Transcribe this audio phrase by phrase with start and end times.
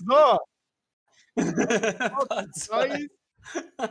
[0.00, 0.38] So.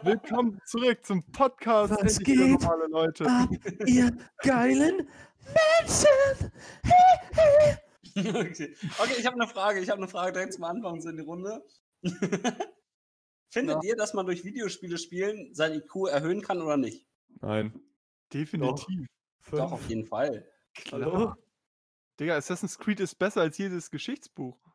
[0.03, 1.91] Willkommen zurück zum Podcast.
[1.91, 3.27] Was Endlich geht normale Leute.
[3.27, 3.49] ab,
[3.85, 5.07] ihr geilen
[5.77, 6.51] Menschen?
[8.15, 8.75] okay.
[8.97, 9.81] okay, ich habe eine Frage.
[9.81, 11.63] Ich habe eine Frage direkt zum Anfang so in die Runde.
[13.49, 17.05] Findet ihr, dass man durch Videospiele spielen sein IQ erhöhen kann oder nicht?
[17.39, 17.79] Nein.
[18.33, 19.05] Definitiv.
[19.51, 20.51] Doch, auf jeden Fall.
[20.91, 21.35] Hallo?
[22.19, 24.68] Digga, Assassin's Creed ist besser als jedes Geschichtsbuch.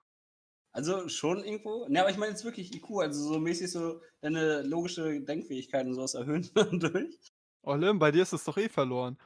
[0.74, 1.87] Also schon irgendwo.
[1.88, 5.95] Ne, aber ich meine jetzt wirklich IQ, also so mäßig so deine logische Denkfähigkeit und
[5.95, 7.16] sowas erhöhen durch.
[7.62, 9.16] Oh, Lim, bei dir ist es doch eh verloren.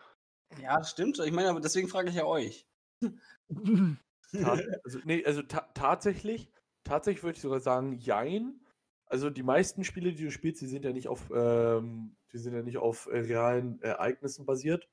[0.62, 1.18] Ja, stimmt.
[1.18, 2.66] Ich meine, aber deswegen frage ich ja euch.
[4.30, 6.52] Also, nee, also ta tatsächlich,
[6.84, 8.60] tatsächlich würde ich sogar sagen, jein.
[9.06, 12.52] Also die meisten Spiele, die du spielst, die sind ja nicht auf, ähm, die sind
[12.52, 14.86] ja nicht auf äh, realen Ereignissen basiert.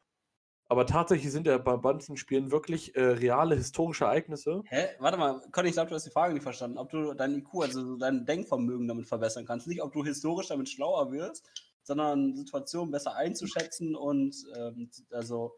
[0.67, 4.63] Aber tatsächlich sind ja bei manchen Spielen wirklich äh, reale historische Ereignisse.
[4.65, 4.87] Hä?
[4.99, 6.79] Warte mal, Conny, ich glaube, du hast die Frage nicht verstanden.
[6.79, 9.67] Ob du dein IQ, also dein Denkvermögen damit verbessern kannst.
[9.67, 11.47] Nicht, ob du historisch damit schlauer wirst,
[11.83, 15.55] sondern Situationen besser einzuschätzen und ähm, also,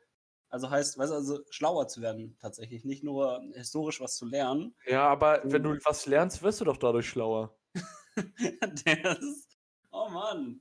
[0.49, 2.83] also heißt, weißt du, also schlauer zu werden tatsächlich.
[2.83, 4.75] Nicht nur historisch was zu lernen.
[4.87, 7.55] Ja, aber wenn du was lernst, wirst du doch dadurch schlauer.
[8.85, 9.47] das,
[9.91, 10.59] oh Mann.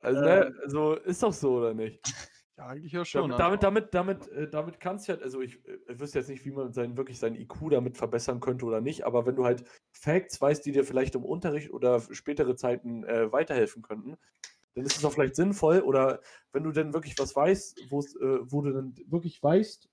[0.00, 2.00] Also, ne, also ist doch so, oder nicht?
[2.58, 3.30] Ja, eigentlich ja schon.
[3.30, 6.44] Damit, damit, damit, damit, äh, damit kannst du ja, also ich äh, wüsste jetzt nicht,
[6.44, 9.64] wie man sein, wirklich seinen IQ damit verbessern könnte oder nicht, aber wenn du halt
[9.92, 14.16] Facts weißt, die dir vielleicht im Unterricht oder spätere Zeiten äh, weiterhelfen könnten,
[14.74, 16.20] dann ist es auch vielleicht sinnvoll oder
[16.52, 19.88] wenn du denn wirklich was weißt, äh, wo du dann wirklich weißt,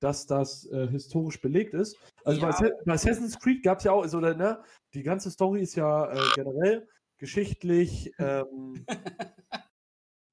[0.00, 1.98] dass das äh, historisch belegt ist.
[2.24, 2.50] Also Ja.
[2.50, 4.62] bei, bei Assassin's Creed gab es ja auch, also, ne,
[4.94, 8.86] die ganze Story ist ja äh, generell geschichtlich, ähm,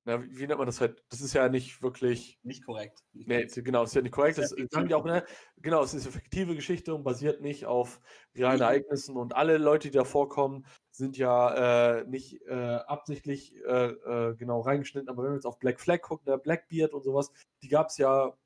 [0.05, 1.03] na, wie, wie nennt man das halt?
[1.09, 3.03] Das ist ja nicht wirklich, Nicht korrekt.
[3.13, 4.37] Nicht nee, genau, das ist ja nicht korrekt.
[4.37, 5.25] Das sagen die auch, ne?
[5.57, 7.99] Genau, es ist eine fiktive Geschichte und basiert nicht auf
[8.35, 8.61] realen.
[8.61, 14.35] Ereignissen und alle Leute, die da vorkommen, sind ja äh, nicht äh, absichtlich äh, äh,
[14.35, 17.31] genau reingeschnitten, aber wenn wir jetzt auf Black Flag gucken, der Blackbeard und sowas,
[17.63, 18.37] die gab es ja,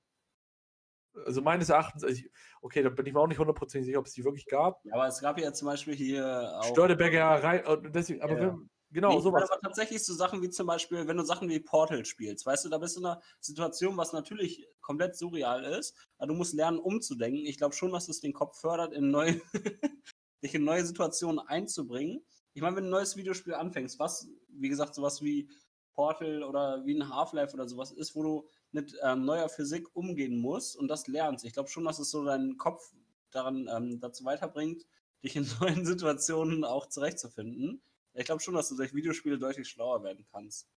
[1.25, 2.31] also meines Erachtens, also ich,
[2.61, 4.85] okay, da bin ich mir auch nicht hundertprozentig sicher, ob es die wirklich gab.
[4.85, 6.63] Ja, aber es gab ja zum Beispiel hier auch.
[6.77, 8.39] Und deswegen, aber Ja.
[8.39, 9.49] wenn, genau, Nee, sowas.
[9.49, 12.69] aber tatsächlich so Sachen wie zum Beispiel, wenn du Sachen wie Portal spielst, weißt du,
[12.69, 16.79] da bist du in einer Situation, was natürlich komplett surreal ist, aber du musst lernen,
[16.79, 17.45] umzudenken.
[17.45, 19.41] Ich glaube schon, dass es den Kopf fördert, in neue,
[20.43, 22.23] dich in neue Situationen einzubringen.
[22.53, 25.49] Ich meine, wenn du ein neues Videospiel anfängst, was, wie gesagt, sowas wie
[25.93, 30.39] Portal oder wie ein Half-Life oder sowas ist, wo du mit ähm, neuer Physik umgehen
[30.39, 31.45] musst und das lernst.
[31.45, 32.93] Ich glaube schon, dass es so deinen Kopf
[33.31, 34.85] daran ähm, dazu weiterbringt,
[35.23, 37.81] dich in neuen Situationen auch zurechtzufinden.
[38.19, 40.69] Ich glaube schon, dass du durch Videospiele deutlich schlauer werden kannst.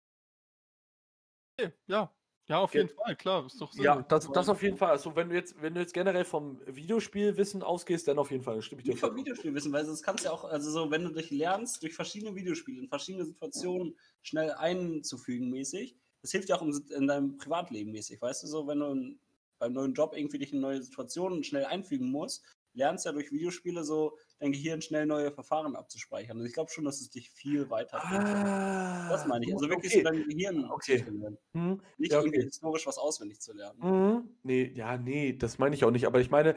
[1.59, 2.13] Okay, ja.
[2.47, 2.83] Ja, auf Ja.
[2.83, 3.45] jeden Fall, klar.
[3.45, 4.91] Ist doch Ja, das, das auf jeden Fall.
[4.91, 8.61] Also wenn du jetzt, wenn du jetzt generell vom Videospielwissen ausgehst, dann auf jeden Fall.
[8.61, 9.11] Stimme ich dir Nicht vom.
[9.15, 12.79] Videospielwissen, weil das kannst ja auch, also so, wenn du dich lernst, durch verschiedene Videospiele
[12.81, 18.41] in verschiedene Situationen schnell einzufügen mäßig, das hilft ja auch in deinem Privatleben mäßig, weißt
[18.43, 19.19] du, so, wenn du
[19.59, 23.83] beim neuen Job irgendwie dich in neue Situationen schnell einfügen musst, lernst ja durch Videospiele
[23.83, 26.39] so dein Gehirn schnell neue Verfahren abzuspeichern.
[26.39, 28.23] Und ich glaube schon, dass es dich viel weiterbringt.
[28.23, 29.53] Ah, das meine ich.
[29.53, 30.03] Also wirklich okay.
[30.03, 30.97] so dein Gehirn Okay.
[30.97, 31.37] zu trainieren.
[31.53, 32.47] Hm, Nicht ja, irgendwie okay.
[32.47, 33.79] historisch was auswendig zu lernen.
[33.79, 34.29] Mhm.
[34.43, 36.05] Nee, ja, nee, das meine ich auch nicht.
[36.05, 36.55] Aber ich meine,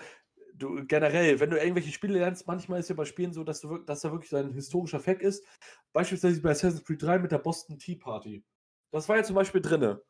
[0.54, 3.78] du generell, wenn du irgendwelche Spiele lernst, manchmal ist ja bei Spielen so, dass du
[3.78, 5.44] dass da wirklich so ein historischer Fact ist.
[5.92, 8.44] Beispielsweise bei Assassin's Creed 3 mit der Boston Tea Party.
[8.92, 10.02] Das war ja zum Beispiel drinne.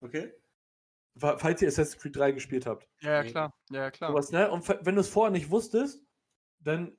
[0.00, 0.32] Okay?
[1.16, 2.88] Fa- Falls ihr Assassin's Creed 3 gespielt habt.
[3.00, 3.54] Ja, ja, klar.
[3.70, 4.10] Ja, klar.
[4.10, 4.50] Sowas, ne?
[4.50, 6.04] Und wenn du es vorher nicht wusstest,
[6.60, 6.96] dann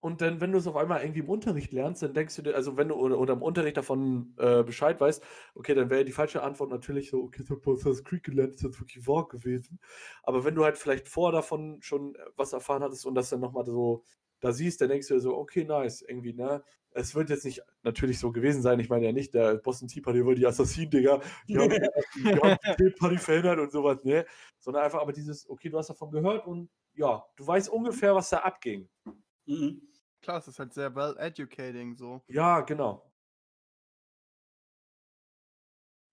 [0.00, 2.54] und dann, wenn du es auf einmal irgendwie im Unterricht lernst, dann denkst du dir,
[2.54, 6.12] also wenn du oder, oder im Unterricht davon äh, Bescheid weißt, okay, dann wäre die
[6.12, 9.80] falsche Antwort natürlich so, okay, ich habe Assassin's Creed gelernt, ist jetzt wirklich wahr gewesen.
[10.22, 13.40] Aber wenn du halt vielleicht vorher davon schon äh, was erfahren hattest und das dann
[13.40, 14.04] nochmal so
[14.40, 16.62] da siehst, dann denkst du dir so, okay, nice, irgendwie, ne?
[16.96, 20.00] Es wird jetzt nicht natürlich so gewesen sein, ich meine ja nicht, der Boston Tea
[20.00, 21.68] Party war die Assassinen, Digga, die haben,
[22.14, 24.24] die haben Tea Party verhindert und sowas, ne?
[24.60, 28.30] Sondern einfach aber dieses, okay, du hast davon gehört und ja, du weißt ungefähr, was
[28.30, 28.88] da abging.
[29.46, 29.82] Mhm.
[30.22, 32.22] Klar, es ist halt sehr well educating so.
[32.28, 33.10] Ja, genau.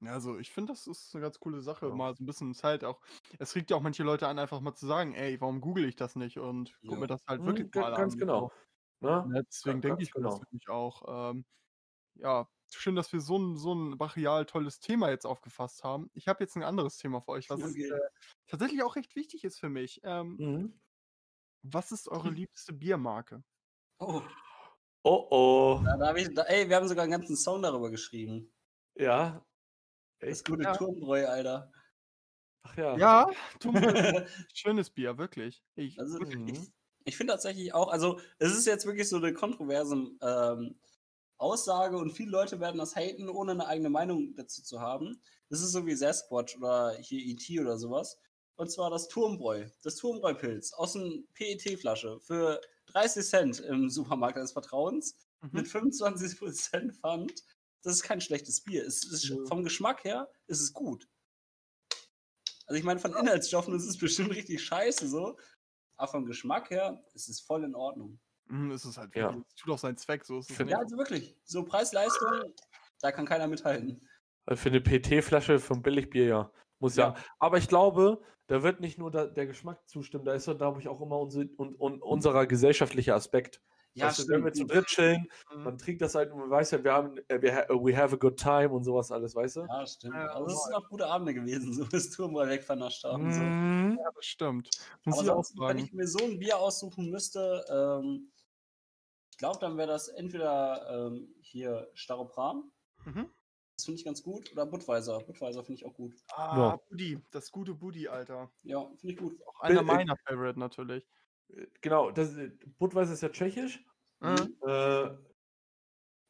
[0.04, 1.88] Also ich finde, das ist eine ganz coole Sache.
[1.88, 1.94] Ja.
[1.94, 3.00] Mal so ein bisschen Zeit auch.
[3.38, 5.96] Es regt ja auch manche Leute an, einfach mal zu sagen, ey, warum google ich
[5.96, 7.00] das nicht und guck Ja.
[7.02, 8.20] mir das halt Mhm, wirklich ga- mal ganz an.
[8.20, 8.52] genau.
[9.02, 9.26] Ne?
[9.28, 10.46] Ne, deswegen Ja, denke ich mir das genau.
[10.52, 11.32] nämlich auch.
[11.32, 11.46] Ähm,
[12.16, 16.10] ja, schön, dass wir so ein, so ein brachial tolles Thema jetzt aufgefasst haben.
[16.14, 17.90] Ich habe jetzt ein anderes Thema für euch, was Okay.
[17.90, 18.00] äh,
[18.48, 20.02] tatsächlich auch recht wichtig ist für mich.
[20.04, 20.82] Ähm, Mhm.
[21.64, 23.44] was ist eure liebste Biermarke?
[24.00, 24.22] Oh,
[25.04, 25.82] Oh oh.
[25.86, 28.54] da, da hab ich, da, ey, wir haben sogar einen ganzen Song darüber geschrieben.
[28.96, 29.46] Ja.
[30.28, 30.48] Das Echt?
[30.48, 30.74] gute Ja.
[30.74, 31.72] Turmbräu, Alter.
[32.64, 32.98] Ach ja.
[32.98, 33.26] Ja,
[33.60, 33.76] Tum-
[34.54, 35.64] schönes Bier, wirklich.
[35.76, 36.48] Ich, Also, Mhm.
[36.48, 36.72] ich,
[37.06, 40.76] Ich finde tatsächlich auch, also es ist jetzt wirklich so eine kontroverse ähm,
[41.38, 45.22] Aussage und viele Leute werden das haten, ohne eine eigene Meinung dazu zu haben.
[45.50, 47.60] Das ist so wie Sasquatch oder hier E.T.
[47.60, 48.18] oder sowas.
[48.56, 54.52] Und zwar das Turmbräu, das Turmbräu-Pilz aus einer PET-Flasche für 30 Cent im Supermarkt des
[54.52, 55.50] Vertrauens Mhm.
[55.54, 57.34] mit 25% Pfand.
[57.82, 58.86] Das ist kein schlechtes Bier.
[58.86, 59.38] Es ist, Ja.
[59.48, 61.08] Vom Geschmack her ist es gut.
[62.68, 65.38] Also ich meine, von Inhaltsstoffen ist es bestimmt richtig scheiße so.
[66.02, 68.20] Aber vom Geschmack her ist es voll in Ordnung.
[68.74, 69.26] Es ist halt Ja.
[69.28, 70.58] wirklich, es tut auch seinen Zweck, so ist es.
[70.68, 71.38] Ja, also wirklich.
[71.44, 72.28] So Preis-Leistung,
[73.02, 74.10] da kann keiner mithalten.
[74.48, 76.52] Äh, Für eine PT-Flasche vom Billigbier, ja.
[76.80, 77.14] Muss ja.
[77.38, 80.88] Aber ich glaube, da wird nicht nur da, der Geschmack zustimmen, da ist glaube ich,
[80.88, 83.62] auch immer unser, und, und unserer gesellschaftliche Aspekt.
[83.94, 84.72] Ja, weißt du, wenn wir zu stimmt.
[84.74, 85.64] dritt chillen, Mhm.
[85.64, 88.16] man trinkt das halt und man weiß ja, wir haben, äh, wir, ha- we have
[88.16, 89.66] a good time und sowas alles, weißt du?
[89.68, 90.16] Ja, stimmt.
[90.16, 93.32] Ja, also es sind auch gute Abende gewesen, so bis Turmbräu wegvernascht haben.
[93.34, 93.42] So.
[93.42, 93.98] Mhm.
[94.02, 94.70] Ja, das stimmt.
[95.04, 98.32] Muss Aber ich auch sonst, wenn ich mir so ein Bier aussuchen müsste, ähm,
[99.32, 102.72] ich glaube, dann wäre das entweder ähm, hier Staropram.
[103.06, 103.30] Mhm.
[103.76, 104.52] Das finde ich ganz gut.
[104.54, 105.20] Oder Budweiser.
[105.20, 106.14] Budweiser finde ich auch gut.
[106.34, 106.80] Ah, Ja.
[106.90, 108.52] Buddy, das gute Buddy, Alter.
[108.62, 109.40] Ja, finde ich gut.
[109.48, 111.08] Auch einer meiner Favorite natürlich.
[111.56, 113.84] Äh, Genau, das, äh, Budweiser ist ja tschechisch.
[114.20, 114.56] Mhm.
[114.66, 115.10] Äh,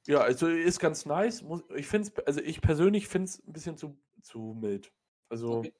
[0.07, 1.43] ja, also ist ganz nice.
[1.75, 4.91] Ich finde es, also ich persönlich finde es ein bisschen zu, zu mild.
[5.29, 5.73] Also Okay.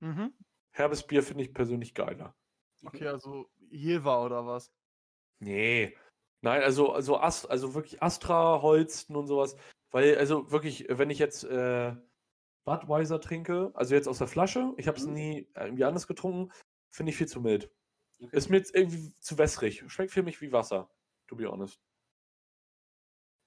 [0.00, 0.34] Mhm.
[0.72, 2.34] herbes Bier finde ich persönlich geiler.
[2.84, 4.70] Okay, also Jever oder was?
[5.40, 5.96] Nee.
[6.42, 9.56] Nein, also, also, Ast, also wirklich Astra, Holsten und sowas.
[9.90, 11.94] Weil, also wirklich, wenn ich jetzt äh,
[12.64, 15.12] Budweiser trinke, also jetzt aus der Flasche, ich habe es Mhm.
[15.14, 16.52] nie irgendwie anders getrunken,
[16.90, 17.70] finde ich viel zu mild.
[18.18, 18.36] Okay.
[18.36, 19.84] Ist mir jetzt irgendwie zu wässrig.
[19.88, 20.90] Schmeckt für mich wie Wasser,
[21.26, 21.80] to be honest.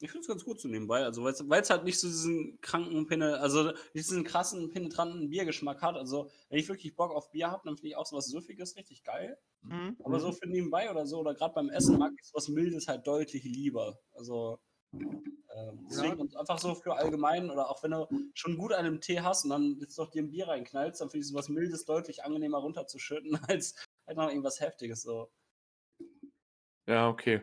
[0.02, 1.04] Ich finde es ganz gut so nebenbei.
[1.04, 5.96] Also, weil es halt nicht so diesen kranken, Pene, also diesen krassen, penetranten Biergeschmack hat.
[5.96, 9.04] Also, wenn ich wirklich Bock auf Bier habe, dann finde ich auch sowas Süffiges richtig
[9.04, 9.38] geil.
[9.62, 9.98] Mhm.
[10.04, 13.06] Aber so für nebenbei oder so, oder gerade beim Essen mag ich sowas Mildes halt
[13.08, 14.00] deutlich lieber.
[14.14, 14.60] Also,
[14.94, 19.02] ähm, deswegen und einfach so für allgemein oder auch wenn du schon gut an einem
[19.02, 21.86] Tee hast und dann jetzt noch dir ein Bier reinknallst, dann finde ich sowas Mildes
[21.86, 23.76] deutlich angenehmer runterzuschütten als
[24.10, 25.32] halt noch irgendwas Heftiges so.
[26.88, 27.42] Ja, okay.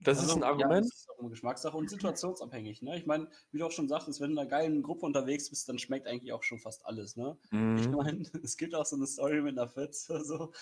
[0.00, 0.86] Das ist Also, ein Ja, Argument.
[0.86, 2.82] das ist auch eine Geschmackssache und situationsabhängig.
[2.82, 2.96] Ne?
[2.98, 5.68] Ich meine, wie du auch schon sagtest, wenn du in einer geilen Gruppe unterwegs bist,
[5.68, 7.16] dann schmeckt eigentlich auch schon fast alles.
[7.16, 7.36] Ne?
[7.76, 7.94] Ich Mhm.
[7.96, 10.20] meine, es gibt auch so eine Story mit einer Pfütze.
[10.24, 10.52] So.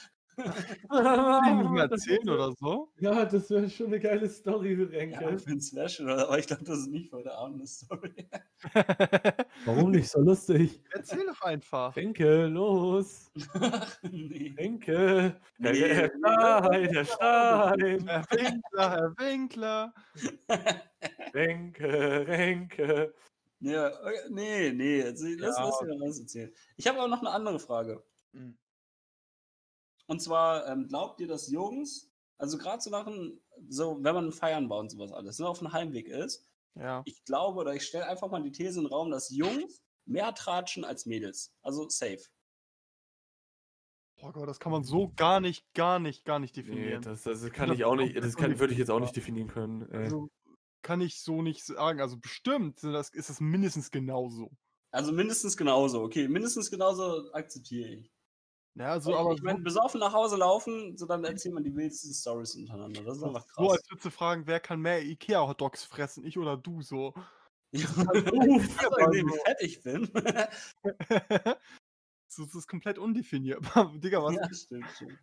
[0.88, 2.92] Mal erzählen oder so?
[2.98, 6.46] Ja, das wäre schon eine geile Story, Ja, ich finde es wäre schon, aber ich
[6.46, 8.28] glaube, das ist nicht heute Abend eine Story.
[9.64, 10.80] Warum nicht so lustig?
[10.92, 11.94] Erzähl doch einfach.
[11.94, 13.30] Denke, los.
[13.54, 14.50] Ach, nee.
[14.50, 15.40] Denke.
[15.58, 15.94] Nee.
[15.94, 18.06] Herr Stein, Herr Stein.
[18.08, 19.94] Herr Winkler, Herr Winkler.
[21.32, 21.88] Denke,
[22.28, 23.14] Renke.
[23.60, 23.90] Ja,
[24.28, 25.64] nee, nee, also, lass, Ja.
[25.64, 26.52] lass mir was erzählen.
[26.76, 28.02] Ich habe aber noch eine andere Frage.
[28.32, 28.58] Mhm.
[30.06, 34.32] Und zwar, ähm, glaubt ihr, dass Jungs, also gerade so nach dem, so, wenn man
[34.32, 37.02] feiern war und sowas alles, ne, auf dem Heimweg ist, Ja.
[37.06, 40.34] ich glaube oder ich stelle einfach mal die These in den Raum, dass Jungs mehr
[40.34, 41.54] tratschen als Mädels.
[41.62, 42.20] Also safe.
[44.20, 47.02] Boah Gott, das kann man so gar nicht, gar nicht, gar nicht Nee, definieren.
[47.02, 49.90] das, das kann ich auch nicht, das kann, würde ich jetzt auch nicht definieren können.
[49.90, 49.96] Äh.
[50.04, 50.28] Also,
[50.82, 52.00] kann ich so nicht sagen.
[52.00, 54.50] Also bestimmt das, ist es mindestens genauso.
[54.90, 58.13] Also mindestens genauso, okay, mindestens genauso akzeptiere ich.
[58.76, 62.12] Ja, ich aber ich meine, besoffen nach Hause laufen, so dann erzählt man die wildesten
[62.12, 63.04] Stories untereinander.
[63.04, 63.72] Das ist so, einfach so, krass.
[63.72, 67.14] als würdest du fragen, wer kann mehr Ikea-Hotdogs fressen, ich oder du so.
[67.76, 70.08] Ja, wie fett ich bin.
[72.28, 73.92] so, das ist komplett undefinierbar.
[73.98, 74.36] Digga, was?
[74.36, 75.18] ja, stimmt, stimmt.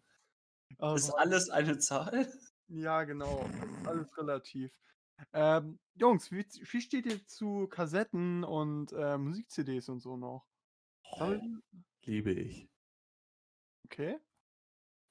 [0.77, 2.27] Also, Ist alles eine Zahl?
[2.67, 3.49] ja, genau.
[3.85, 4.69] Alles relativ.
[5.31, 10.45] Ähm, Jungs, wie, wie steht ihr zu Kassetten und äh, Musik-CDs und so noch?
[11.19, 11.41] Ihr?
[12.03, 12.70] Liebe ich.
[13.91, 14.17] Okay.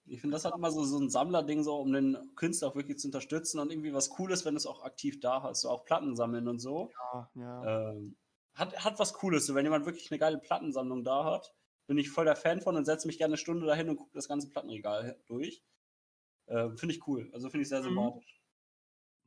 [0.06, 2.98] Ich finde, das hat immer so, so ein Sammlerding, so um den Künstler auch wirklich
[2.98, 5.60] zu unterstützen und irgendwie was Cooles, wenn du es auch aktiv da hast.
[5.60, 6.90] So auch Platten sammeln und so.
[7.12, 7.90] Ja, ja.
[7.90, 8.16] Ähm,
[8.54, 9.46] hat, hat was Cooles.
[9.46, 11.54] So, wenn jemand wirklich eine geile Plattensammlung da hat,
[11.86, 14.10] bin ich voll der Fan von und setze mich gerne eine Stunde dahin und gucke
[14.14, 15.62] das ganze Plattenregal durch.
[16.48, 17.30] Ähm, finde ich cool.
[17.32, 17.84] Also finde ich sehr Mhm.
[17.84, 18.40] sympathisch.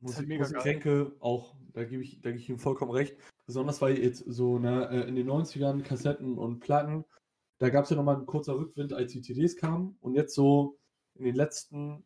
[0.00, 0.52] Musik, mega geil.
[0.52, 3.16] Musikkränke auch, da gebe ich, da gebe ich ihm vollkommen recht.
[3.46, 7.04] Besonders weil jetzt so ne, äh, in den 90ern Kassetten und Platten,
[7.64, 9.96] da gab es ja nochmal ein kurzer Rückwind, als die CDs kamen.
[10.00, 10.78] Und jetzt so
[11.14, 12.04] in den letzten,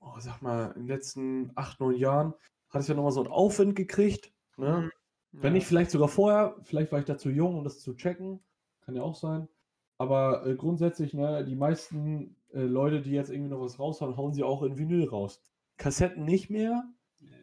[0.00, 2.34] oh, sag mal, in den letzten acht, neun Jahren
[2.68, 4.32] hat es ja nochmal so einen Aufwind gekriegt.
[4.56, 4.90] Ne?
[5.32, 5.50] Wenn Ja.
[5.54, 8.40] nicht vielleicht sogar vorher, vielleicht war ich da zu jung, um das zu checken.
[8.82, 9.48] Kann ja auch sein.
[9.96, 14.32] Aber äh, grundsätzlich, ne, die meisten äh, Leute, die jetzt irgendwie noch was raushauen, hauen
[14.34, 15.40] sie auch in Vinyl raus.
[15.78, 16.84] Kassetten nicht mehr.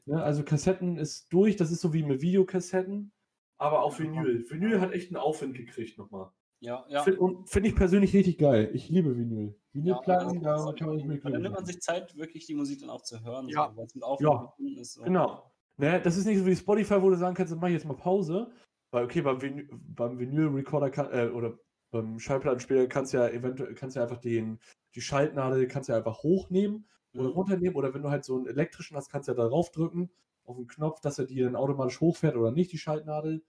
[0.05, 0.21] Ne?
[0.21, 3.11] Also Kassetten ist durch, das ist so wie mit Videokassetten,
[3.57, 3.99] aber Ja.
[3.99, 4.49] Vinyl.
[4.49, 6.31] Vinyl hat echt einen Aufwind gekriegt nochmal.
[6.61, 7.03] Ja, ja.
[7.03, 8.69] Find- finde ich persönlich richtig geil.
[8.73, 9.55] Ich liebe Vinyl.
[9.73, 12.53] Vinylplatten, Ja, da kann man nicht mehr Da glücklich nimmt man sich Zeit, wirklich die
[12.53, 13.69] Musik dann auch zu hören, Ja.
[13.71, 14.93] so, weil es mit Ja, verbunden ist.
[14.93, 15.03] So.
[15.03, 15.51] Genau.
[15.77, 17.95] Ne, das ist nicht so wie Spotify, wo du sagen kannst, mach ich jetzt mal
[17.95, 18.51] Pause.
[18.91, 21.57] Weil, okay, beim, Vinyl, beim Vinyl-Recorder kann, äh, oder
[21.91, 24.59] beim Schallplattenspieler kannst du ja eventuell kannst ja einfach den,
[24.93, 27.33] die Schaltnadel kannst ja einfach hochnehmen oder Mhm.
[27.33, 27.75] runternehmen.
[27.75, 30.11] Oder wenn du halt so einen elektrischen hast, kannst du ja darauf drücken,
[30.43, 33.41] auf den Knopf, dass er die dann automatisch hochfährt oder nicht, die Schaltnadel.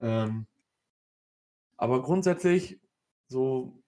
[0.00, 0.46] Ähm,
[1.80, 2.78] aber grundsätzlich,
[3.26, 3.82] so,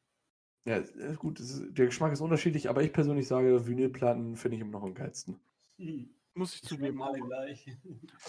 [0.64, 4.56] ja, ist gut, es ist, der Geschmack ist unterschiedlich, aber ich persönlich sage, Vinylplatten finde
[4.56, 5.38] ich immer noch am geilsten.
[5.76, 6.08] Hm.
[6.34, 7.02] Muss ich zugeben.
[7.02, 7.66] alle gleich.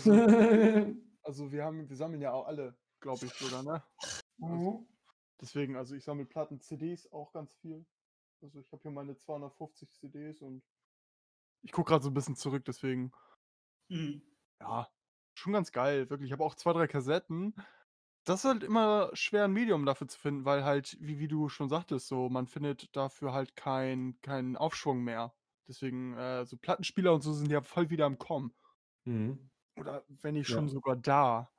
[1.26, 3.82] Also wir haben, wir sammeln ja auch alle, glaube ich sogar, ne?
[4.40, 4.86] Mhm.
[5.40, 7.86] Deswegen, also ich sammle Platten, CDs auch ganz viel.
[8.42, 10.62] Also ich habe hier meine 250 CDs und
[11.62, 13.14] ich gucke gerade so ein bisschen zurück, deswegen,
[13.90, 14.22] Hm.
[14.60, 14.90] ja,
[15.34, 16.28] schon ganz geil, wirklich.
[16.28, 17.56] Ich habe auch zwei, drei Kassetten.
[18.26, 21.50] Das ist halt immer schwer, ein Medium dafür zu finden, weil halt, wie, wie du
[21.50, 25.34] schon sagtest, so, man findet dafür halt keinen keinen Aufschwung mehr.
[25.68, 28.54] Deswegen, äh, so Plattenspieler und so sind ja voll wieder im Kommen.
[29.06, 29.50] Mhm.
[29.76, 30.48] Oder wenn nicht Ja.
[30.50, 31.52] schon sogar da.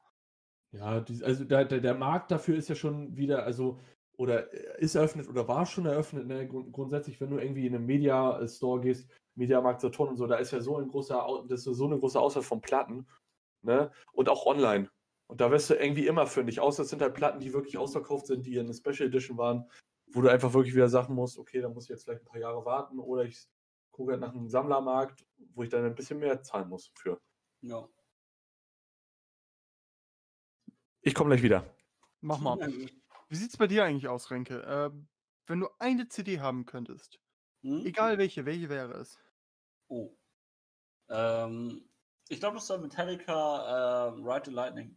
[0.72, 3.80] Ja, die, also der, der, der Markt dafür ist ja schon wieder, also,
[4.16, 6.46] oder äh, ist eröffnet oder war schon eröffnet, ne?
[6.48, 10.50] Grund, grundsätzlich, wenn du irgendwie in einen Media-Store gehst, Mediamarkt Saturn und so, da ist
[10.50, 13.06] ja so ein großer, Au- das ist so eine große Auswahl von Platten,
[13.62, 13.92] ne?
[14.12, 14.90] Und auch online.
[15.26, 18.26] Und da wirst du irgendwie immer fündig, außer es sind halt Platten, die wirklich ausverkauft
[18.26, 19.70] sind, die in der Special Edition waren,
[20.06, 22.40] wo du einfach wirklich wieder sagen musst, okay, da muss ich jetzt vielleicht ein paar
[22.40, 23.48] Jahre warten oder ich
[23.90, 27.20] gucke halt nach einem Sammlermarkt, wo ich dann ein bisschen mehr zahlen muss für.
[27.62, 27.88] Ja.
[31.00, 31.64] Ich komme gleich wieder.
[32.20, 32.58] Mach mal.
[33.28, 34.64] Wie sieht's bei dir eigentlich aus, Renke?
[34.66, 35.08] Ähm,
[35.46, 37.20] wenn du eine CD haben könntest,
[37.62, 37.84] Hm?
[37.86, 39.18] egal welche, welche wäre es?
[39.88, 40.14] Oh.
[41.08, 41.88] Ähm,
[42.28, 44.96] ich glaube, das war Metallica äh, Ride the Lightning.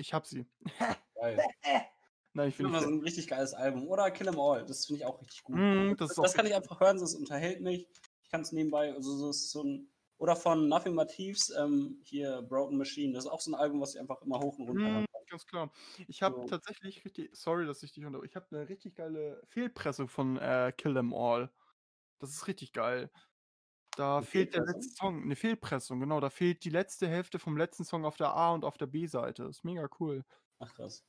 [0.00, 0.46] Ich hab sie.
[1.14, 1.46] Geil.
[2.34, 3.88] Nein, ich finde mal so ein richtig geiles Album.
[3.88, 4.64] Oder Kill 'em All.
[4.66, 5.64] Das finde ich auch richtig gut.
[5.64, 7.88] Mm, das das das kann ich einfach hören, das unterhält mich.
[8.22, 9.90] Ich kann es nebenbei, also so ist so ein.
[10.18, 13.14] Oder von Nothing But Thieves, ähm, hier Broken Machine.
[13.14, 15.26] Das ist auch so ein Album, was ich einfach immer hoch und runter Mm, hören
[15.28, 15.72] ganz klar.
[16.06, 16.46] Ich habe So.
[16.46, 20.72] tatsächlich richtig, sorry, dass ich dich unter, ich habe eine richtig geile Fehlpressung von äh,
[20.76, 21.52] Kill Them All.
[22.18, 23.10] Das ist richtig geil.
[23.96, 26.20] Da Eine fehlt der letzte Song, eine Fehlpressung, genau.
[26.20, 29.44] Da fehlt die letzte Hälfte vom letzten Song auf der A und auf der B-Seite.
[29.44, 30.24] Ist mega cool.
[30.58, 31.04] Ach krass.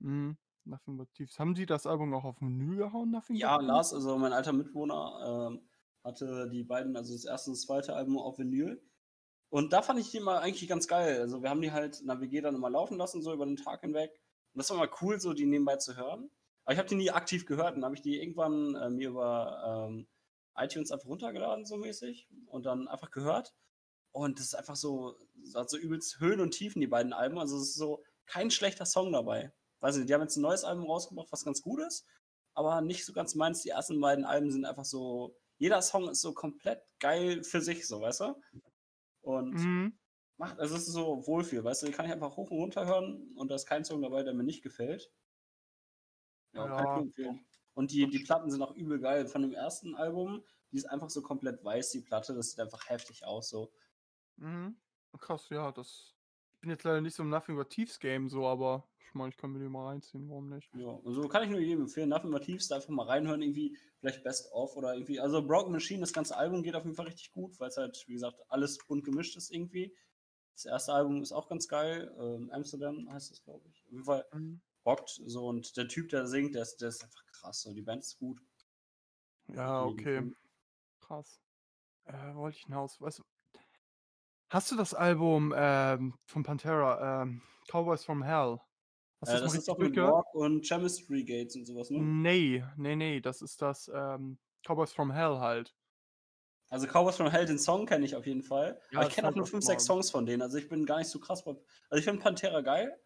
[0.00, 0.36] Mhm.
[0.64, 1.38] Nothing But Thieves.
[1.38, 3.56] Haben Sie das Album auch auf Menü gehauen, Nothing Ja?
[3.60, 5.68] Lars, also mein alter Mitwohner, ähm,
[6.02, 8.82] hatte die beiden, also das erste und das zweite Album auf Vinyl.
[9.50, 11.20] Und da fand ich die mal eigentlich ganz geil.
[11.20, 13.56] Also wir haben die halt in der WG dann immer laufen lassen, so über den
[13.56, 14.12] Tag hinweg.
[14.52, 16.30] Und das war mal cool, so die nebenbei zu hören.
[16.64, 17.76] Aber ich habe die nie aktiv gehört.
[17.76, 20.08] Dann habe ich die irgendwann äh, mir über ähm,
[20.56, 22.28] iTunes einfach runtergeladen, so mäßig.
[22.46, 23.54] Und dann einfach gehört.
[24.12, 25.16] Und das ist einfach so,
[25.54, 27.38] hat so übelst Höhen und Tiefen, die beiden Alben.
[27.38, 29.52] Also es ist so kein schlechter Song dabei.
[29.80, 32.06] Weiß nicht, die haben jetzt ein neues Album rausgebracht, was ganz gut ist
[32.54, 33.62] aber nicht so ganz meins.
[33.62, 37.86] Die ersten beiden Alben sind einfach so, jeder Song ist so komplett geil für sich,
[37.86, 38.40] so, weißt du?
[39.22, 39.98] Und Mhm.
[40.36, 42.86] macht, also es ist so Wohlfühl, weißt du, die kann ich einfach hoch und runter
[42.86, 45.10] hören und da ist kein Song dabei, der mir nicht gefällt.
[46.52, 47.00] Ja, kann ich Ja.
[47.00, 47.46] empfehlen.
[47.74, 49.26] Und die, die Platten sind auch übel geil.
[49.26, 52.88] Von dem ersten Album, die ist einfach so komplett weiß, die Platte, das sieht einfach
[52.88, 53.72] heftig aus, so.
[54.36, 54.76] Mhm.
[55.18, 56.14] Krass, ja, das.
[56.54, 59.30] Ich bin jetzt leider nicht so im Nothing But Thieves Game so, aber ich meine,
[59.30, 60.68] ich kann mir die mal reinziehen, warum nicht?
[60.74, 62.08] Ja, also kann ich nur jedem empfehlen.
[62.08, 65.20] Nothing but Thieves, da einfach mal reinhören, irgendwie, vielleicht Best of oder irgendwie.
[65.20, 68.02] Also Broken Machine, das ganze Album geht auf jeden Fall richtig gut, weil es halt,
[68.08, 69.94] wie gesagt, alles bunt gemischt ist irgendwie.
[70.54, 72.12] Das erste Album ist auch ganz geil.
[72.18, 73.84] Ähm, Amsterdam heißt das, glaube ich.
[73.84, 74.60] Auf jeden Fall Mhm.
[74.86, 77.62] Rockt so und der Typ, der singt, der ist, der ist einfach krass.
[77.62, 77.72] So.
[77.72, 78.40] Die Band ist gut.
[79.48, 80.32] Ja, okay.
[81.00, 81.40] Krass.
[82.06, 83.00] Äh, wollte ich hinaus.
[83.00, 83.24] Weißt du,
[84.50, 88.58] hast du das Album ähm, von Pantera, ähm, Cowboys from Hell?
[89.20, 89.96] Hast du Äh, das, das ist richtig mit?
[89.96, 91.98] Walk und Chemistry Gates und sowas, ne?
[91.98, 95.74] Nee, nee, nee, das ist das ähm, Cowboys from Hell halt.
[96.70, 98.80] Also Cowboys from Hell, den Song kenne ich auf jeden Fall.
[98.90, 99.70] Ja, aber ich kenne auch halt nur auch 5, mal.
[99.72, 100.42] 6 Songs von denen.
[100.42, 101.46] Also ich bin gar nicht so krass.
[101.46, 101.58] Also
[101.92, 102.98] ich finde Pantera geil.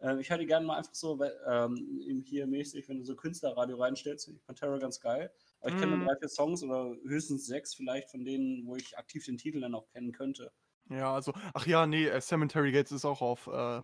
[0.00, 4.24] Ähm, ich die gerne mal einfach so, ähm, hier mäßig, wenn du so Künstlerradio reinstellst,
[4.26, 5.32] finde ich Pantera ganz geil.
[5.60, 8.96] Aber ich kenne nur drei, vier Songs oder höchstens sechs vielleicht von denen, wo ich
[8.98, 10.52] aktiv den Titel dann auch kennen könnte.
[10.90, 13.82] Ja, also, ach ja, nee, äh, Cemetery Gates ist auch auf äh,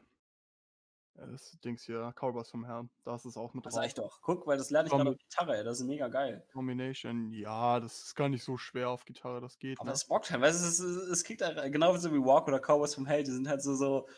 [1.14, 2.88] das Dings hier, Cowboys from Hell.
[3.04, 3.82] Da ist es auch mit Das drauf.
[3.82, 4.20] sag ich doch.
[4.22, 5.64] Guck, weil das lerne ich gerade auf Gitarre, ey.
[5.64, 6.46] Das ist mega geil.
[6.52, 9.78] Combination, ja, das ist gar nicht so schwer auf Gitarre, das geht.
[9.78, 9.92] Aber Ne?
[9.92, 12.94] es bockt halt, weißt du, es, es, es kickt halt genauso wie Walk oder Cowboys
[12.94, 14.08] from Hell, die sind halt so, so,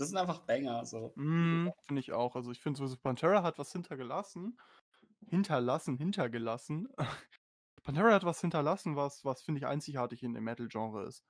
[0.00, 1.12] das sind einfach Banger, so.
[1.14, 2.34] Mm, finde ich auch.
[2.34, 4.58] Also ich finde sowieso, Pantera hat was hintergelassen.
[5.28, 6.88] Hinterlassen, hintergelassen.
[7.82, 11.22] Pantera hat was hinterlassen, was, was finde ich einzigartig in dem Metal-Genre ist.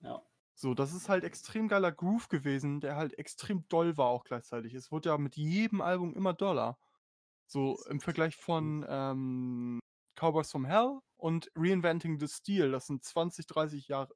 [0.00, 0.22] Ja.
[0.54, 4.74] So, das ist halt extrem geiler Groove gewesen, der halt extrem doll war auch gleichzeitig.
[4.74, 6.78] Es wurde ja mit jedem Album immer doller.
[7.46, 9.80] So im Vergleich von ähm,
[10.16, 12.72] Cowboys from Hell und Reinventing the Steel.
[12.72, 14.14] Das sind 20, 30 Jahre,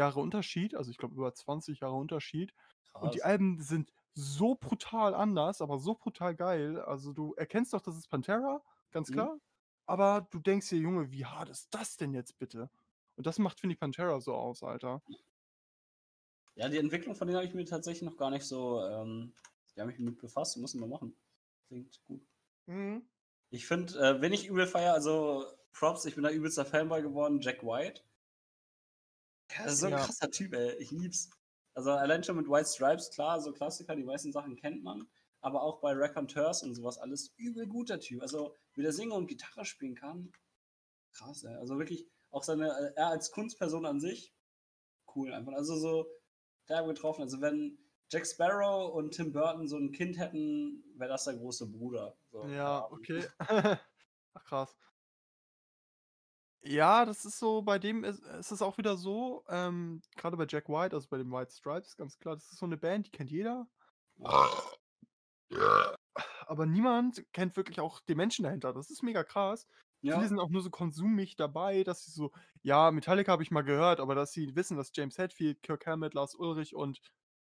[0.00, 0.74] Jahre Unterschied.
[0.74, 2.54] Also ich glaube über 20 Jahre Unterschied.
[3.00, 3.30] Und die Krass.
[3.30, 6.80] Alben sind so brutal anders, aber so brutal geil.
[6.80, 9.14] Also du erkennst doch, das ist Pantera, ganz Mhm.
[9.14, 9.38] klar.
[9.86, 12.70] Aber du denkst dir, Junge, wie hart ist das denn jetzt bitte?
[13.16, 15.02] Und das macht, finde ich, Pantera so aus, Alter.
[16.56, 19.32] Ja, die Entwicklung von denen habe ich mir tatsächlich noch gar nicht so, ähm,
[19.74, 21.16] die habe ich mit befasst, müssen wir machen.
[21.68, 22.26] Klingt gut.
[23.50, 27.40] Ich finde, äh, wenn ich übel feier, also Props, ich bin da übelster Fanboy geworden,
[27.40, 28.02] Jack White.
[29.56, 30.04] Ja, das ist so ein Ja.
[30.04, 30.74] krasser Typ, ey.
[30.78, 31.30] Ich lieb's.
[31.74, 35.08] Also allein schon mit White Stripes, klar, so Klassiker, die meisten Sachen kennt man.
[35.40, 38.20] Aber auch bei Raconteurs und sowas alles übel guter Typ.
[38.22, 40.32] Also wie der singen und Gitarre spielen kann.
[41.12, 41.54] Krass, ey.
[41.54, 44.34] Also wirklich, auch seine, er als Kunstperson an sich,
[45.14, 45.52] cool einfach.
[45.54, 46.06] Also so,
[46.68, 47.22] derbe getroffen.
[47.22, 47.78] Also wenn
[48.10, 52.16] Jack Sparrow und Tim Burton so ein Kind hätten, wäre das der große Bruder.
[52.30, 53.26] So, Ja, okay.
[54.34, 54.76] Ach krass.
[56.62, 60.46] Ja, das ist so, bei dem ist, ist es auch wieder so, ähm, gerade bei
[60.48, 63.10] Jack White, also bei den White Stripes, ganz klar, das ist so eine Band, die
[63.10, 63.66] kennt jeder.
[66.46, 68.72] Aber niemand kennt wirklich auch den Menschen dahinter.
[68.72, 69.66] Das ist mega krass.
[70.02, 73.50] Ja, Viele sind auch nur so konsumig dabei, dass sie so, ja, Metallica habe ich
[73.50, 77.00] mal gehört, aber dass sie wissen, dass James Hetfield, Kirk Hammett, Lars Ulrich und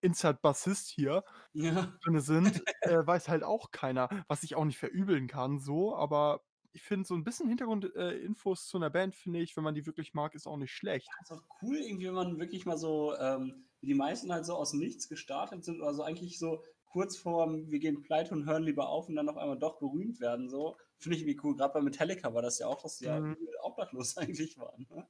[0.01, 1.23] Insert Bassist hier
[1.53, 1.93] ja.
[2.03, 6.41] drin sind, äh, weiß halt auch keiner, was ich auch nicht verübeln kann, so, aber
[6.77, 9.85] ich finde, so ein bisschen Hintergrundinfos äh, zu einer Band, finde ich, wenn man die
[9.85, 11.19] wirklich mag, ist auch nicht schlecht.
[11.21, 14.55] ist auch cool, irgendwie, wenn man wirklich mal so, ähm, wie die meisten halt so
[14.55, 18.63] aus Nichts gestartet sind, oder so eigentlich so kurz vorm, wir gehen pleite und hören
[18.63, 20.77] lieber auf und dann auf einmal doch berühmt werden, so.
[20.97, 21.55] Finde ich irgendwie cool.
[21.55, 23.37] Gerade bei Metallica war das ja auch, dass die ja Mhm.
[23.37, 24.87] übel obdachlos eigentlich waren.
[24.89, 25.07] Ne?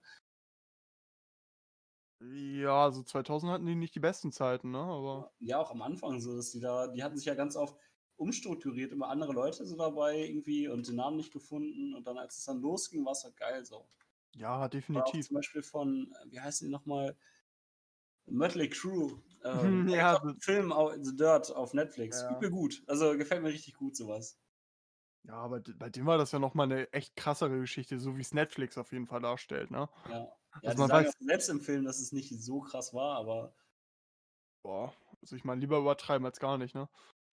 [2.20, 6.20] Ja, so 2000 hatten die nicht die besten Zeiten, ne, aber Ja, auch am Anfang
[6.20, 7.78] so, dass die da, die hatten sich ja ganz oft
[8.18, 12.38] umstrukturiert, immer andere Leute so dabei irgendwie und den Namen nicht gefunden und dann, als
[12.38, 13.88] es dann losging, war es halt geil so.
[14.36, 15.28] ja, definitiv.
[15.28, 17.16] zum Beispiel von, äh, wie heißen die nochmal?
[18.26, 19.18] Mötley Crew.
[19.44, 22.22] Mhm, Äh, ja, glaub, Film The Dirt auf Netflix.
[22.22, 22.36] Ja.
[22.38, 22.84] Übel gut.
[22.88, 24.38] Also gefällt mir richtig gut sowas.
[25.24, 28.22] Ja, aber bei dem war das ja noch mal eine echt krassere Geschichte, so wie
[28.22, 29.90] es Netflix auf jeden Fall darstellt, ne?
[30.10, 30.12] Ja.
[30.64, 33.54] Ja, Also man weiß- selbst im Film, dass es nicht so krass war, aber
[34.64, 36.90] Boah, also ich meine, lieber übertreiben als gar nicht, ne?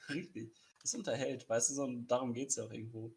[0.09, 0.64] richtig.
[0.85, 3.13] Es unterhält, weißt du, so, und darum geht es ja auch irgendwo.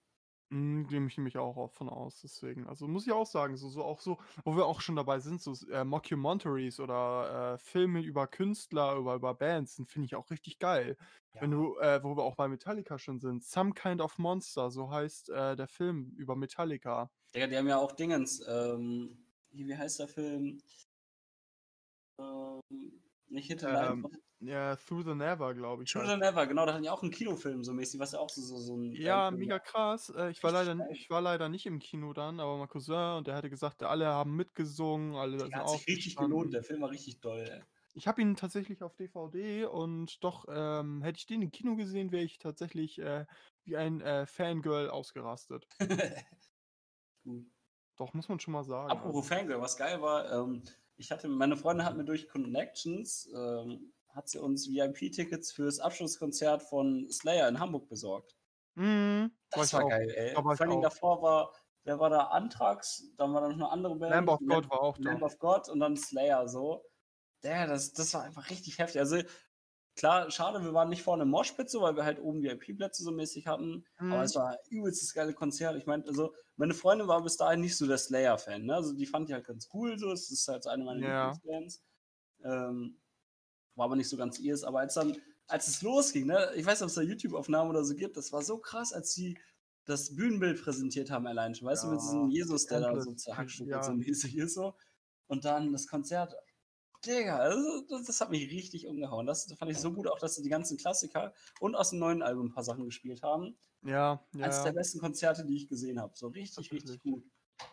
[0.50, 2.68] Mhm, Nehme ich nämlich auch von aus, deswegen.
[2.68, 5.42] Also muss ich auch sagen, so, so auch so, wo wir auch schon dabei sind,
[5.42, 10.30] so äh, Mockumentaries oder äh, Filme über Künstler, über, über Bands, sind finde ich auch
[10.32, 10.96] richtig geil.
[11.40, 11.52] Wenn Ja.
[11.52, 15.30] du, äh, wo wir auch bei Metallica schon sind, Some Kind of Monster, so heißt
[15.30, 17.12] äh, der Film über Metallica.
[17.34, 19.18] Digga, die haben ja auch Dingens, ähm,
[19.52, 20.62] wie heißt der Film?
[22.20, 22.62] Ähm,
[23.30, 24.08] nicht and Ähm,
[24.40, 25.96] Ja, Through the Never, glaube ich.
[25.96, 28.30] Heißt the Never, genau, da hatten die auch einen Kinofilm so mäßig, was ja auch
[28.30, 28.92] so, so, so ein.
[28.94, 30.10] Ja, Bandfilm mega krass.
[30.16, 33.28] Äh, ich war leider, ich war leider nicht im Kino dann, aber mein Cousin und
[33.28, 36.92] der hatte gesagt, alle haben mitgesungen, alle Der hat sich richtig gelohnt, der Film war
[36.92, 37.64] richtig doll, ey.
[37.96, 42.12] Ich habe ihn tatsächlich auf DVD und doch ähm, hätte ich den im Kino gesehen,
[42.12, 43.26] wäre ich tatsächlich äh,
[43.64, 45.68] wie ein äh, Fangirl ausgerastet.
[47.24, 47.48] Gut.
[47.96, 48.92] Doch, muss man schon mal sagen.
[48.92, 49.02] also.
[49.02, 50.62] Apropos Fangirl, was geil war, ähm,
[50.98, 56.64] ich hatte, meine Freundin hat mir durch Connections, ähm, hat sie uns VIP-Tickets fürs Abschlusskonzert
[56.64, 58.36] von Slayer in Hamburg besorgt.
[58.76, 59.90] Mhm, Das war auch.
[59.90, 60.36] geil, ey.
[60.36, 62.26] War Vor allem davor war, wer war da?
[62.28, 64.12] Anthrax, dann war da noch eine andere Band.
[64.12, 65.04] Lamb of Lamb- God war auch da.
[65.04, 66.84] Lamb of God und dann Slayer so.
[67.44, 69.00] Der, das, das war einfach richtig heftig.
[69.00, 69.18] Also
[69.98, 73.12] klar, schade, wir waren nicht vorne im Moshpit so, weil wir halt oben VIP-Plätze so
[73.12, 73.86] mäßig hatten.
[73.98, 74.22] Aber Mhm.
[74.24, 75.76] es war übelst das geile Konzert.
[75.76, 78.64] Ich meine, also meine Freundin war bis dahin nicht so der Slayer-Fan.
[78.66, 78.76] Ne?
[78.76, 79.98] Also die fand die halt ganz cool.
[80.00, 81.32] So, es ist halt so eine meiner Ja.
[81.34, 81.84] Lieblingsbands.
[82.44, 83.00] Ähm,
[83.76, 84.64] war aber nicht so ganz ihrs.
[84.64, 87.84] Aber als dann, als es losging, ne, ich weiß nicht, ob es da YouTube-Aufnahmen oder
[87.84, 89.38] so gibt, das war so krass, als sie
[89.86, 91.68] das Bühnenbild präsentiert haben allein schon.
[91.68, 93.84] Weißt du, mit Ja, diesem Jesus, der da so komplett, zerhackstückt ja.
[93.84, 94.76] so mäßig ist so.
[95.28, 96.34] Und dann das Konzert.
[97.06, 97.50] Digga,
[97.90, 99.26] das, das hat mich richtig umgehauen.
[99.26, 102.22] Das fand ich so gut, auch dass sie die ganzen Klassiker und aus dem neuen
[102.22, 103.58] Album ein paar Sachen gespielt haben.
[103.84, 104.44] Ja, ja.
[104.44, 106.14] Eines der besten Konzerte, die ich gesehen habe.
[106.16, 107.24] So richtig, richtig gut.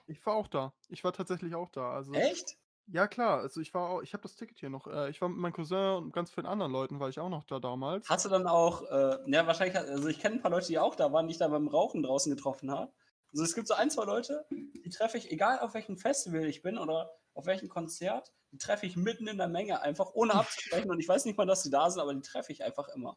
[0.06, 0.74] Ich war auch da.
[0.88, 1.92] Ich war tatsächlich auch da.
[1.92, 2.56] Also, Echt?
[2.86, 4.86] ja klar, also ich war auch, ich habe das Ticket hier noch.
[4.86, 7.44] Äh, ich war mit meinem Cousin und ganz vielen anderen Leuten, war ich auch noch
[7.44, 8.08] da damals.
[8.08, 10.94] Hast du dann auch, äh, ja, wahrscheinlich, also ich kenne ein paar Leute, die auch
[10.94, 12.92] da waren, die ich da beim Rauchen draußen getroffen habe.
[13.32, 16.62] Also es gibt so ein, zwei Leute, die treffe ich, egal auf welchem Festival ich
[16.62, 20.90] bin oder auf welchem Konzert, die treffe ich mitten in der Menge einfach, ohne abzusprechen.
[20.90, 23.16] und ich weiß nicht mal, dass sie da sind, aber die treffe ich einfach immer.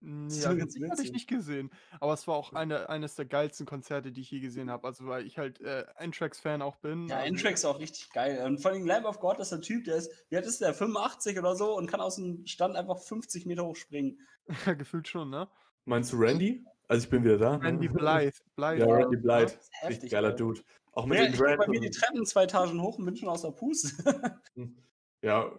[0.00, 1.70] Mm, Das Ja, Sieg hatte ich nicht gesehen.
[2.00, 4.86] Aber es war auch eine, eines der geilsten Konzerte, die ich je gesehen habe.
[4.86, 7.08] Also, weil ich halt äh, Anthrax-Fan auch bin.
[7.08, 8.44] Ja, also, ist auch richtig geil.
[8.44, 10.74] Und vor allem Lamb of God ist der Typ, der ist, wie alt ist der?
[10.74, 14.18] 85 oder so und kann aus dem Stand einfach 50 Meter hoch springen.
[14.78, 15.48] gefühlt schon, ne?
[15.84, 16.64] Meinst du Randy?
[16.88, 17.58] Also ich bin wieder da.
[17.58, 17.64] ne?
[17.64, 18.38] Randy Blythe.
[18.56, 19.16] Blythe Ja, Randy?
[19.18, 19.52] Blythe.
[19.52, 20.32] Heftig, Richtig geiler.
[20.32, 20.62] Dude.
[20.92, 23.04] Auch mit Ja, den ich gehe bei Dreads mir die Treppen zwei Etagen hoch und
[23.04, 24.40] bin schon aus der Puste.
[25.22, 25.50] Ja,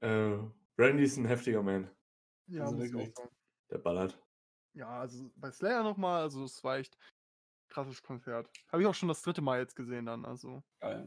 [0.00, 0.38] äh,
[0.78, 1.90] Randy ist ein heftiger Man.
[2.46, 3.14] Ja, Also muss ich wirklich.
[3.14, 3.28] sagen.
[3.70, 4.18] Der ballert.
[4.72, 6.96] Ja, also bei Slayer nochmal, also es war echt
[7.68, 8.48] krasses Konzert.
[8.72, 11.06] Habe ich auch schon das dritte Mal jetzt gesehen dann, also Geil.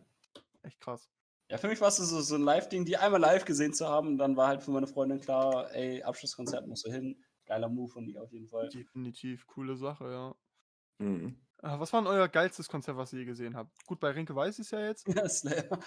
[0.61, 1.09] echt krass.
[1.49, 4.09] Ja, für mich war es so, so ein Live-Ding, die einmal live gesehen zu haben.
[4.09, 7.23] Und dann war halt für meine Freundin klar, ey, Abschlusskonzert musst du hin.
[7.47, 8.69] Geiler Move von ihr auf jeden Fall.
[8.69, 10.35] Definitiv coole Sache, ja.
[10.99, 11.39] Mhm.
[11.63, 13.85] Äh, was war denn euer geilstes Konzert, was ihr je gesehen habt?
[13.85, 15.07] Gut, bei Rinke weiß ich es ja jetzt.
[15.15, 15.79] Ja, Slayer.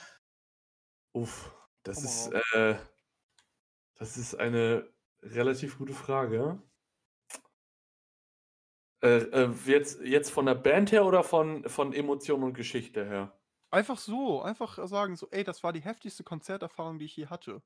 [1.12, 2.76] Uff, das mal ist, äh,
[3.96, 4.90] das ist eine
[5.22, 6.62] relativ gute Frage.
[9.02, 13.38] Äh, äh, jetzt, jetzt von der Band her oder von, von Emotion und Geschichte her?
[13.70, 17.62] Einfach so, einfach sagen so, ey, das war die heftigste Konzerterfahrung, die ich je hatte.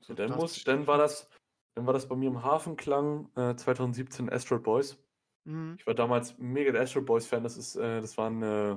[0.00, 1.28] So, dann, muss, dann, war das,
[1.74, 4.98] dann war das bei mir im Hafenklang äh, 2017 Astro Boys.
[5.44, 5.76] Mhm.
[5.78, 7.42] Ich war damals mega der Astro Boys Fan.
[7.42, 8.76] Das ist, äh, das war ein, äh,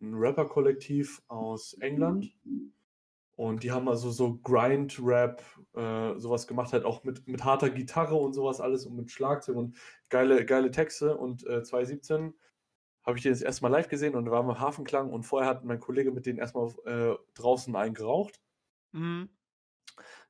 [0.00, 2.34] ein Rapper-Kollektiv aus England.
[3.36, 5.42] Und die haben also so Grind-Rap,
[5.74, 9.56] äh, sowas gemacht, halt auch mit, mit harter Gitarre und sowas alles und mit Schlagzeug
[9.56, 9.76] und
[10.10, 11.16] geile, geile Texte.
[11.16, 12.34] Und äh, 2017
[13.02, 15.22] habe ich den das erste Mal live gesehen und da waren wir im Hafenklang und
[15.22, 18.40] vorher hat mein Kollege mit denen erstmal äh, draußen eingeraucht
[18.92, 19.28] Mhm.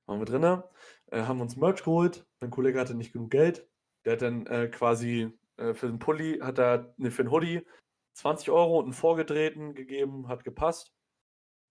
[0.06, 0.62] waren wir drinnen,
[1.10, 2.26] äh, haben uns Merch geholt.
[2.40, 3.68] Mein Kollege hatte nicht genug Geld.
[4.04, 7.66] Der hat dann äh, quasi äh, für den Pulli, hat er, ne, für den Hoodie
[8.14, 10.92] 20 Euro und einen vorgedrehten gegeben, hat gepasst.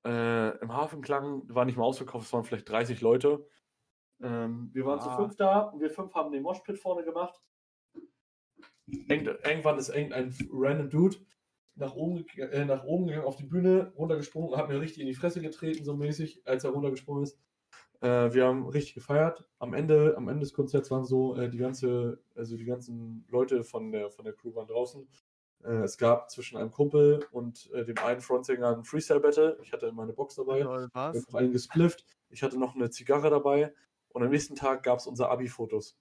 [0.05, 3.45] Äh, Im Hafenklang war nicht mal ausverkauft, es waren vielleicht 30 Leute.
[4.21, 5.17] Ähm, wir waren zu Ah.
[5.17, 7.41] fünf da und wir fünf haben den Moshpit vorne gemacht.
[8.87, 11.17] Irgend, irgendwann ist irgendein random Dude
[11.75, 15.07] nach oben, äh, nach oben gegangen auf die Bühne, runtergesprungen und hat mir richtig in
[15.07, 17.39] die Fresse getreten, so mäßig, als er runtergesprungen ist.
[18.01, 19.45] Äh, wir haben richtig gefeiert.
[19.59, 23.63] Am Ende, am Ende des Konzerts waren so äh, die ganze, also die ganzen Leute
[23.63, 25.07] von der von der Crew waren draußen.
[25.63, 29.59] Äh, es gab zwischen einem Kumpel und äh, dem einen Frontsänger ein Freestyle-Battle.
[29.61, 30.59] Ich hatte meine Box dabei.
[30.59, 30.93] Wir was?
[30.93, 32.05] haben noch einen gesplifft.
[32.29, 33.73] Ich hatte noch eine Zigarre dabei.
[34.09, 35.97] Und am nächsten Tag gab es unsere Abi-Fotos.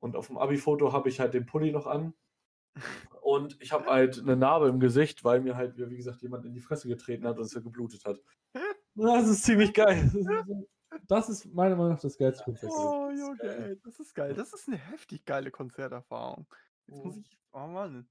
[0.00, 2.12] Und auf dem Abi-Foto habe ich halt den Pulli noch an.
[3.22, 6.52] Und ich habe halt eine Narbe im Gesicht, weil mir halt, wie gesagt, jemand in
[6.52, 8.20] die Fresse getreten hat und es ja geblutet hat.
[8.98, 10.10] Das ist ziemlich geil.
[11.08, 12.72] Das ist meiner Meinung nach das geilste Konzert.
[12.74, 14.34] Oh, Junge, ey, das ist geil.
[14.34, 16.46] Das ist eine heftig geile Konzerterfahrung.
[16.86, 17.20] Jetzt muss Mhm.
[17.22, 17.38] ich.
[17.52, 18.08] Oh Mann.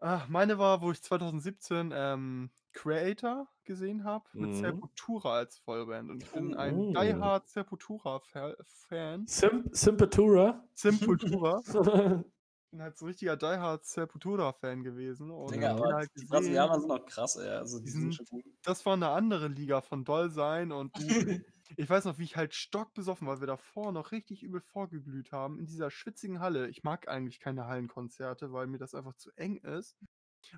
[0.00, 4.54] Ah, meine war, wo ich 2017 ähm, Creator gesehen habe, mit Mhm.
[4.54, 6.10] Sepultura als Vollband.
[6.10, 6.92] Und ich bin ein Oh.
[6.92, 9.26] Die Hard Sepultura-Fan.
[9.26, 10.62] Sim Simpetura.
[10.74, 11.62] Sepultura.
[12.74, 15.30] bin halt so ein richtiger Die Hard Sepultura-Fan gewesen.
[15.30, 16.26] Und Digga, aber halt die.
[16.26, 17.48] Brasilianer sind noch krass, ey.
[17.48, 18.44] Also die Die sind sind- schon gut.
[18.64, 20.90] das war eine andere Liga von Doll sein und
[21.76, 25.30] ich weiß noch, wie ich halt stockbesoffen war, weil wir davor noch richtig übel vorgeglüht
[25.30, 26.68] haben in dieser schwitzigen Halle.
[26.68, 29.96] Ich mag eigentlich keine Hallenkonzerte, weil mir das einfach zu eng ist.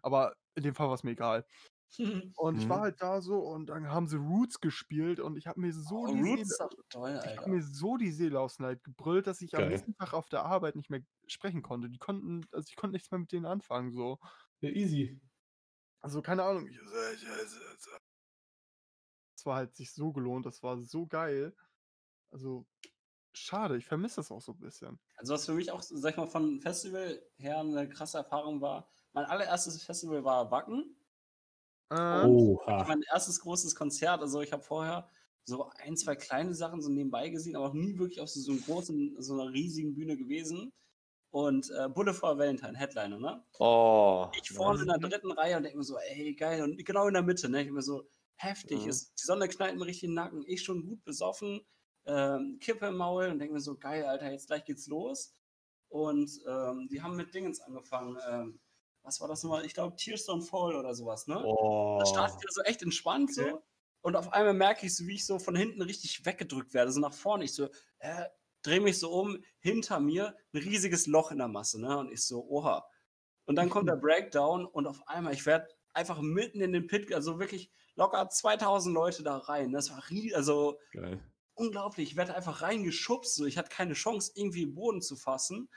[0.02, 1.44] Aber in dem Fall war es mir egal.
[2.38, 2.83] Und ich war Mhm.
[2.83, 6.07] halt da so und dann haben sie Roots gespielt und ich habe mir so Oh,
[6.07, 7.38] die Roots ist Seele, doch toll, ich Alter.
[7.38, 9.68] habe mir so die Seele aus dem Leib gebrüllt, dass ich am Geil.
[9.68, 11.90] nächsten Tag auf der Arbeit nicht mehr sprechen konnte.
[11.90, 14.18] Die konnten, also ich konnte nichts mehr mit denen anfangen so.
[14.61, 15.20] Ja, easy.
[16.01, 16.66] Also keine Ahnung.
[16.68, 16.79] ich-
[19.35, 21.55] Es war halt sich so gelohnt, das war so geil.
[22.31, 22.66] Also
[23.35, 25.01] schade, ich vermisse das auch so ein bisschen.
[25.16, 28.88] Also was für mich auch, sag ich mal, von Festival her eine krasse Erfahrung war,
[29.12, 30.96] mein allererstes Festival war Wacken.
[31.90, 32.85] Äh, Oha.
[32.88, 35.09] Mein erstes großes Konzert, also ich habe vorher
[35.44, 38.53] so ein, zwei kleine Sachen so nebenbei gesehen, aber auch nie wirklich auf so, so,
[38.53, 40.72] einem großen, so einer riesigen Bühne gewesen.
[41.31, 43.44] Und äh, Bulle for Valentine, Headliner, ne?
[43.59, 44.29] Oh.
[44.40, 46.62] Ich vorne in der dritten Reihe und denke mir so, ey, geil.
[46.62, 47.62] Und genau in der Mitte, ne?
[47.62, 48.05] Ich mir so,
[48.37, 48.83] heftig.
[48.83, 48.88] Mhm.
[48.88, 50.44] Ist, die Sonne knallt mir richtig in den Nacken.
[50.46, 51.61] Ich schon gut besoffen,
[52.07, 55.35] ähm, Kippe im Maul und denke mir so, geil, Alter, jetzt gleich geht's los.
[55.88, 58.16] Und ähm, die haben mit Dingens angefangen.
[58.29, 58.61] Ähm,
[59.06, 59.64] was war das nochmal?
[59.64, 61.42] Ich glaube, Tears Don't Fall oder sowas, ne?
[61.42, 61.96] Oh.
[62.00, 63.50] Das startet wieder so echt entspannt Okay.
[63.50, 63.62] so.
[64.02, 67.00] Und auf einmal merke ich so, wie ich so von hinten richtig weggedrückt werde, so
[67.00, 67.44] nach vorne.
[67.44, 68.24] Ich so, äh,
[68.62, 71.96] drehe mich so um, hinter mir ein riesiges Loch in der Masse, ne?
[71.98, 72.84] Und ich so, oha.
[73.46, 77.12] Und dann kommt der Breakdown und auf einmal, ich werde einfach mitten in den Pit,
[77.12, 79.72] also wirklich locker 2000 Leute da rein.
[79.72, 81.20] Das war riesig, also Geil.
[81.54, 82.10] unglaublich.
[82.10, 83.46] Ich werde einfach reingeschubst, so.
[83.46, 85.68] Ich hatte keine Chance, irgendwie den Boden zu fassen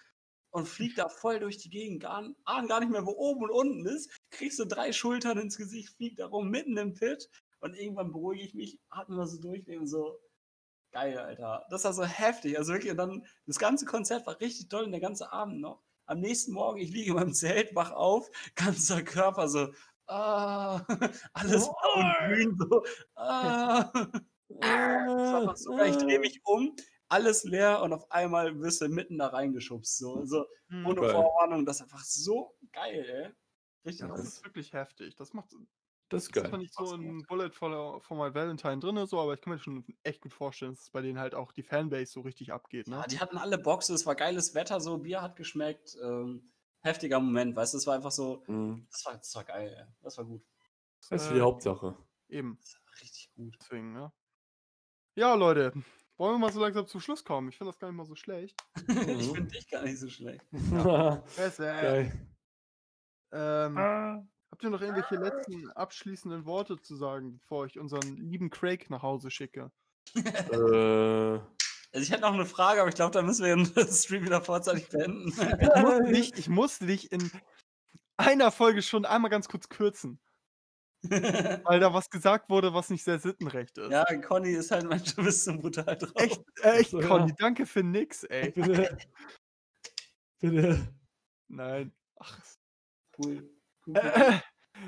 [0.51, 3.51] und flieg da voll durch die Gegend, gar, ahn gar nicht mehr, wo oben und
[3.51, 4.09] unten ist.
[4.31, 8.43] Kriegst so drei Schultern ins Gesicht, flieg da rum, mitten im Pit und irgendwann beruhige
[8.43, 10.19] ich mich, atme mal so durch, und so,
[10.91, 11.65] geil, Alter.
[11.69, 12.57] Das war so heftig.
[12.57, 15.83] Also wirklich, und dann, das ganze Konzert war richtig toll und der ganze Abend noch.
[16.05, 19.71] Am nächsten Morgen, ich liege in meinem Zelt, wach auf, ganzer Körper so,
[20.07, 20.81] ah,
[21.33, 22.83] alles blau und grün, so,
[23.15, 23.91] ah.
[24.49, 25.91] Das war so geil.
[25.91, 26.75] Ich drehe mich um,
[27.09, 29.97] alles leer und auf einmal wirst du mitten da reingeschubst.
[29.97, 30.95] So, so Mhm.
[30.95, 31.29] ohne Geil.
[31.43, 31.65] Vorwarnung.
[31.65, 33.33] Das ist einfach so geil, ey.
[33.85, 35.15] Richtig das ist wirklich heftig.
[35.15, 35.55] Das macht
[36.11, 36.59] Das ist das ist zwar geil.
[36.59, 39.85] nicht so ein Bullet for, for My Valentine drin, so, aber ich kann mir schon
[40.03, 43.03] echt gut vorstellen, dass es bei denen halt auch die Fanbase so richtig abgeht, ne?
[43.03, 45.95] Ja, die hatten alle Boxen, es war geiles Wetter, so Bier hat geschmeckt.
[46.01, 48.89] Ähm, heftiger Moment, weißt du, es war einfach so, Mhm.
[48.91, 49.85] das war, das war geil, ey.
[50.01, 50.43] das war gut.
[51.09, 51.97] Das ist Äh, die Hauptsache.
[52.29, 53.59] Eben, Das war richtig gut.
[53.59, 54.11] deswegen, ne?
[55.17, 55.73] Ja, Leute,
[56.19, 57.49] wollen wir mal so langsam zum Schluss kommen?
[57.49, 58.55] Ich finde das gar nicht mal so schlecht.
[58.87, 59.35] ich Mhm.
[59.35, 60.45] finde dich gar nicht so schlecht.
[61.35, 61.81] Besser.
[61.81, 62.27] Geil.
[63.31, 68.89] Ähm, habt ihr noch irgendwelche letzten abschließenden Worte zu sagen, bevor ich unseren lieben Craig
[68.89, 69.71] nach Hause schicke?
[70.15, 71.39] äh,
[71.91, 74.41] Also ich hätte noch eine Frage, aber ich glaube, da müssen wir den Stream wieder
[74.41, 75.29] vorzeitig beenden.
[75.29, 77.31] Ich musste, dich, ich musste dich in
[78.17, 80.19] einer Folge schon einmal ganz kurz kürzen,
[81.65, 83.91] weil da was gesagt wurde, was nicht sehr sittenrecht ist.
[83.91, 86.11] ja, Conny ist halt manchmal bis zum brutal drauf.
[86.15, 87.07] Echt, äh, echt, So, ja.
[87.07, 88.51] Conny, danke für nix, ey.
[88.55, 88.97] bitte.
[90.41, 90.93] Bitte.
[91.47, 91.93] Nein.
[92.19, 92.39] Ach,
[93.17, 93.49] Cool.
[93.85, 93.95] cool.
[93.97, 94.39] äh,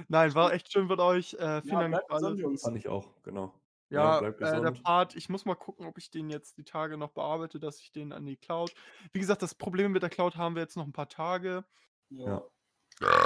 [0.07, 1.33] nein, war echt schön mit euch.
[1.33, 2.61] Äh, vielen ja, Dank gesund, Jungs.
[2.61, 3.53] Fand ich auch, genau.
[3.89, 4.71] Ja, bleib äh, der.
[4.71, 7.91] Part, ich muss mal gucken, ob ich den jetzt die Tage noch bearbeite, dass ich
[7.91, 8.73] den an die Cloud.
[9.11, 11.65] Wie gesagt, das Problem mit der Cloud haben wir jetzt noch ein paar Tage.
[12.09, 12.41] Ja.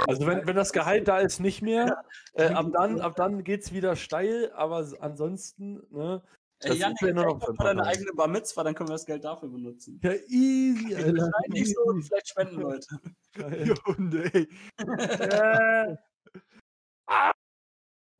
[0.06, 2.02] Also wenn, wenn das Gehalt da ist, nicht mehr.
[2.34, 6.22] Äh, ab dann, ab dann geht es wieder steil, aber ansonsten, ne?
[6.60, 8.94] Ey, Das Janik, ist ja nur noch mal deine eigene Bar Mitzvah, dann können wir
[8.94, 10.00] das Geld dafür benutzen.
[10.02, 11.30] Ja, easy, Alter.
[11.48, 12.86] Nicht so, vielleicht spenden Leute.
[13.34, 13.74] Geil.
[13.86, 14.48] Hunde, ey.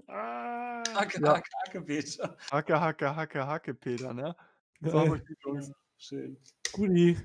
[0.08, 0.82] Ah.
[0.94, 1.34] Hacke, Ja.
[1.34, 2.36] hacke, hacke, Peter.
[2.52, 4.36] Hacke, Hacke, Hacke, Hacke, Peter, ne?
[4.80, 4.90] Ja.
[4.90, 5.72] So, Jungs.
[5.98, 6.36] Schön.
[6.72, 7.18] Guti.